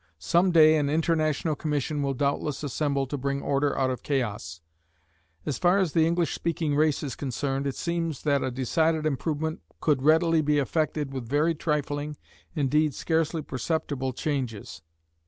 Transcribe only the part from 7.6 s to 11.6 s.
it seems that a decided improvement could readily be affected with very